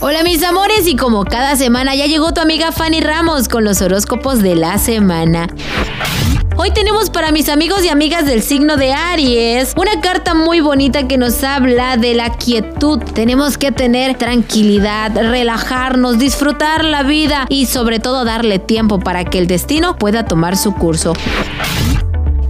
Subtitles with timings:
[0.00, 3.82] Hola mis amores y como cada semana ya llegó tu amiga Fanny Ramos con los
[3.82, 5.48] horóscopos de la semana.
[6.56, 11.08] Hoy tenemos para mis amigos y amigas del signo de Aries una carta muy bonita
[11.08, 13.00] que nos habla de la quietud.
[13.12, 19.38] Tenemos que tener tranquilidad, relajarnos, disfrutar la vida y sobre todo darle tiempo para que
[19.38, 21.14] el destino pueda tomar su curso.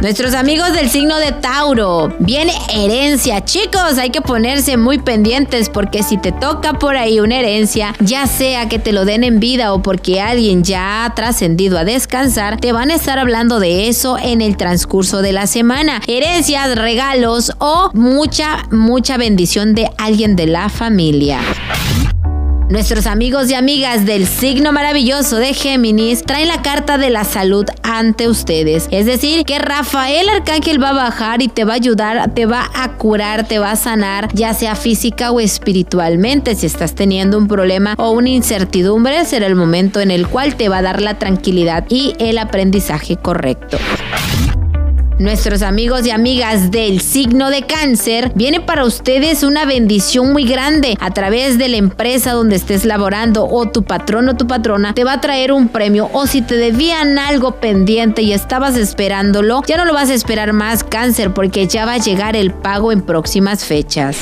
[0.00, 2.14] Nuestros amigos del signo de Tauro.
[2.18, 3.42] Viene herencia.
[3.44, 8.26] Chicos, hay que ponerse muy pendientes porque si te toca por ahí una herencia, ya
[8.26, 12.58] sea que te lo den en vida o porque alguien ya ha trascendido a descansar,
[12.58, 16.02] te van a estar hablando de eso en el transcurso de la semana.
[16.06, 21.40] Herencias, regalos o mucha, mucha bendición de alguien de la familia.
[22.68, 27.64] Nuestros amigos y amigas del signo maravilloso de Géminis traen la carta de la salud
[27.84, 28.88] ante ustedes.
[28.90, 32.68] Es decir, que Rafael Arcángel va a bajar y te va a ayudar, te va
[32.74, 36.56] a curar, te va a sanar, ya sea física o espiritualmente.
[36.56, 40.68] Si estás teniendo un problema o una incertidumbre, será el momento en el cual te
[40.68, 43.78] va a dar la tranquilidad y el aprendizaje correcto.
[45.18, 50.94] Nuestros amigos y amigas del signo de cáncer, viene para ustedes una bendición muy grande
[51.00, 55.04] a través de la empresa donde estés laborando o tu patrón o tu patrona te
[55.04, 59.78] va a traer un premio o si te debían algo pendiente y estabas esperándolo, ya
[59.78, 63.00] no lo vas a esperar más cáncer porque ya va a llegar el pago en
[63.00, 64.18] próximas fechas.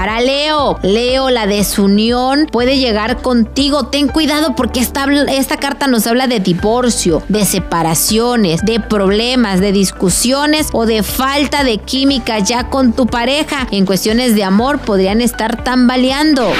[0.00, 3.88] Para Leo, Leo, la desunión puede llegar contigo.
[3.88, 9.72] Ten cuidado porque esta, esta carta nos habla de divorcio, de separaciones, de problemas, de
[9.72, 13.68] discusiones o de falta de química ya con tu pareja.
[13.72, 16.50] En cuestiones de amor podrían estar tambaleando.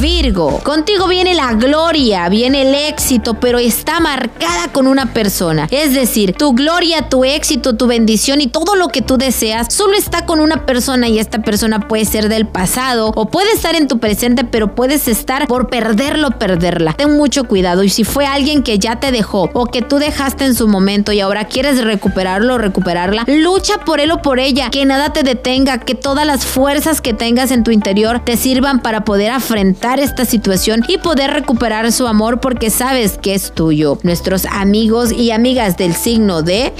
[0.00, 5.68] Virgo, contigo viene la gloria, viene el éxito, pero está marcada con una persona.
[5.70, 9.94] Es decir, tu gloria, tu éxito, tu bendición y todo lo que tú deseas solo
[9.94, 13.88] está con una persona y esta persona puede ser del pasado o puede estar en
[13.88, 16.94] tu presente, pero puedes estar por perderlo, perderla.
[16.94, 20.46] Ten mucho cuidado y si fue alguien que ya te dejó o que tú dejaste
[20.46, 24.70] en su momento y ahora quieres recuperarlo o recuperarla, lucha por él o por ella,
[24.70, 28.80] que nada te detenga, que todas las fuerzas que tengas en tu interior te sirvan
[28.80, 33.98] para poder afrontar esta situación y poder recuperar su amor porque sabes que es tuyo.
[34.02, 36.72] Nuestros amigos y amigas del signo de...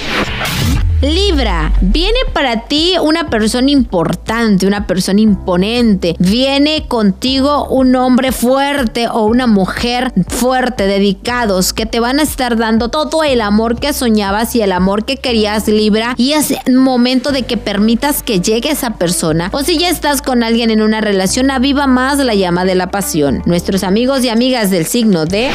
[1.01, 6.15] Libra, viene para ti una persona importante, una persona imponente.
[6.19, 12.55] Viene contigo un hombre fuerte o una mujer fuerte, dedicados, que te van a estar
[12.55, 16.13] dando todo el amor que soñabas y el amor que querías, Libra.
[16.17, 19.49] Y es momento de que permitas que llegue esa persona.
[19.53, 22.91] O si ya estás con alguien en una relación, aviva más la llama de la
[22.91, 23.41] pasión.
[23.47, 25.49] Nuestros amigos y amigas del signo de...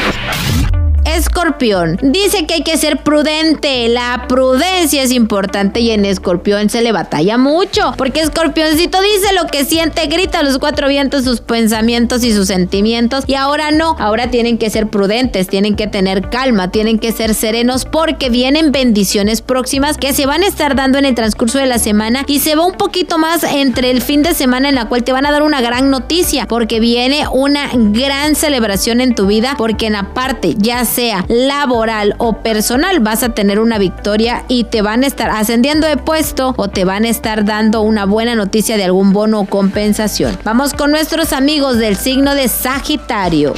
[1.17, 1.97] Escorpión.
[2.01, 3.87] Dice que hay que ser prudente.
[3.87, 7.93] La prudencia es importante y en Escorpión se le batalla mucho.
[7.97, 12.47] Porque Escorpioncito dice lo que siente, grita a los cuatro vientos sus pensamientos y sus
[12.47, 13.23] sentimientos.
[13.25, 13.95] Y ahora no.
[13.99, 18.71] Ahora tienen que ser prudentes, tienen que tener calma, tienen que ser serenos porque vienen
[18.71, 22.25] bendiciones próximas que se van a estar dando en el transcurso de la semana.
[22.27, 25.13] Y se va un poquito más entre el fin de semana en la cual te
[25.13, 26.45] van a dar una gran noticia.
[26.47, 29.55] Porque viene una gran celebración en tu vida.
[29.57, 30.85] Porque en aparte, ya
[31.27, 35.97] laboral o personal, vas a tener una victoria y te van a estar ascendiendo de
[35.97, 40.37] puesto o te van a estar dando una buena noticia de algún bono o compensación.
[40.43, 43.53] Vamos con nuestros amigos del signo de Sagitario.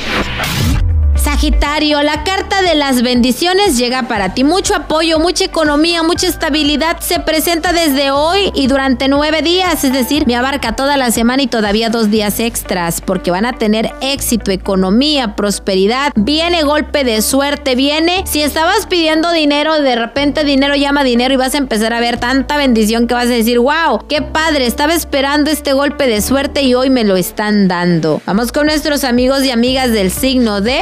[1.40, 4.44] Sagitario, la carta de las bendiciones llega para ti.
[4.44, 9.86] Mucho apoyo, mucha economía, mucha estabilidad se presenta desde hoy y durante nueve días.
[9.86, 13.54] Es decir, me abarca toda la semana y todavía dos días extras porque van a
[13.54, 16.12] tener éxito, economía, prosperidad.
[16.18, 18.26] Viene golpe de suerte, viene.
[18.28, 22.20] Si estabas pidiendo dinero, de repente dinero llama dinero y vas a empezar a ver
[22.20, 26.64] tanta bendición que vas a decir, wow, qué padre, estaba esperando este golpe de suerte
[26.64, 28.22] y hoy me lo están dando.
[28.26, 30.82] Vamos con nuestros amigos y amigas del signo de...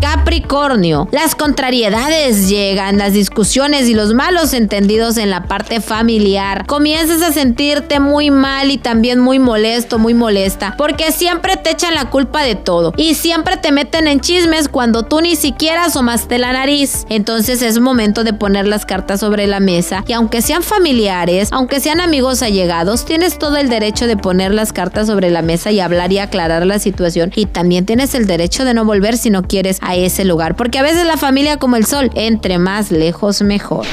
[0.00, 6.66] Capricornio, las contrariedades llegan, las discusiones y los malos entendidos en la parte familiar.
[6.66, 11.94] Comienzas a sentirte muy mal y también muy molesto, muy molesta, porque siempre te echan
[11.94, 16.38] la culpa de todo y siempre te meten en chismes cuando tú ni siquiera asomaste
[16.38, 17.06] la nariz.
[17.08, 21.80] Entonces es momento de poner las cartas sobre la mesa y aunque sean familiares, aunque
[21.80, 25.80] sean amigos allegados, tienes todo el derecho de poner las cartas sobre la mesa y
[25.80, 29.42] hablar y aclarar la situación y también tienes el derecho de no volver si no
[29.42, 33.42] quieres a ese lugar, porque a veces la familia como el sol, entre más lejos
[33.42, 33.86] mejor.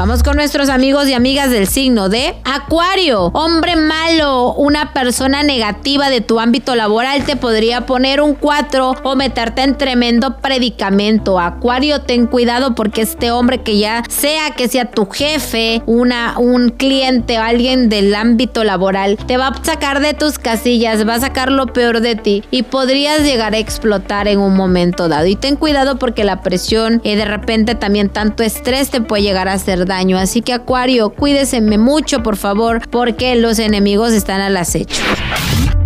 [0.00, 3.26] Vamos con nuestros amigos y amigas del signo de Acuario.
[3.34, 9.14] Hombre malo, una persona negativa de tu ámbito laboral te podría poner un 4 o
[9.14, 11.38] meterte en tremendo predicamento.
[11.38, 16.70] Acuario, ten cuidado porque este hombre que ya sea que sea tu jefe, una, un
[16.70, 21.20] cliente o alguien del ámbito laboral, te va a sacar de tus casillas, va a
[21.20, 25.26] sacar lo peor de ti y podrías llegar a explotar en un momento dado.
[25.26, 29.46] Y ten cuidado porque la presión y de repente también tanto estrés te puede llegar
[29.46, 35.02] a hacer Así que Acuario, cuídeseme mucho, por favor, porque los enemigos están al acecho.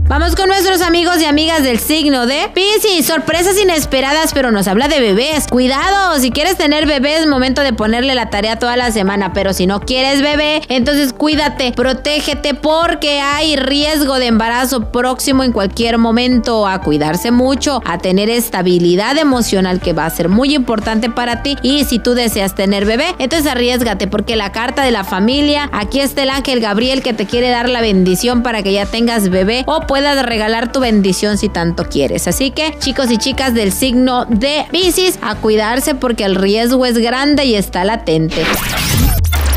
[0.07, 3.07] Vamos con nuestros amigos y amigas del signo de Pisces.
[3.07, 5.47] Sorpresas inesperadas, pero nos habla de bebés.
[5.49, 9.55] Cuidado, si quieres tener bebé es momento de ponerle la tarea toda la semana, pero
[9.55, 15.97] si no quieres bebé, entonces cuídate, protégete porque hay riesgo de embarazo próximo en cualquier
[15.97, 16.69] momento.
[16.69, 21.57] A cuidarse mucho, a tener estabilidad emocional que va a ser muy importante para ti.
[21.63, 26.01] Y si tú deseas tener bebé, entonces arriesgate porque la carta de la familia, aquí
[26.01, 29.65] está el ángel Gabriel que te quiere dar la bendición para que ya tengas bebé
[29.67, 32.27] o puedas regalar tu bendición si tanto quieres.
[32.27, 36.99] Así que, chicos y chicas del signo de Pisces, a cuidarse porque el riesgo es
[36.99, 38.43] grande y está latente.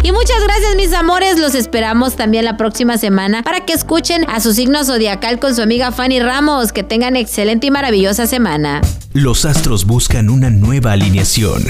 [0.04, 4.40] Y muchas gracias mis amores, los esperamos también la próxima semana para que escuchen a
[4.40, 6.72] su signo zodiacal con su amiga Fanny Ramos.
[6.72, 8.82] Que tengan excelente y maravillosa semana.
[9.14, 11.64] Los astros buscan una nueva alineación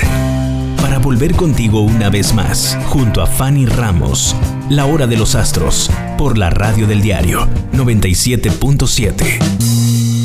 [0.81, 4.35] para volver contigo una vez más, junto a Fanny Ramos.
[4.69, 10.16] La hora de los astros, por la radio del diario 97.7.